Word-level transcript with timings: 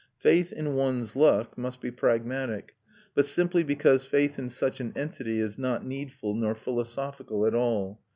Faith 0.17 0.51
in 0.51 0.73
one's 0.73 1.15
luck 1.15 1.55
must 1.55 1.79
be 1.79 1.91
pragmatic, 1.91 2.73
but 3.13 3.23
simply 3.23 3.63
because 3.63 4.03
faith 4.03 4.39
in 4.39 4.49
such 4.49 4.79
an 4.79 4.91
entity 4.95 5.39
is 5.39 5.59
not 5.59 5.85
needful 5.85 6.33
nor 6.33 6.55
philosophical 6.55 7.45
at 7.45 7.53
all. 7.53 8.01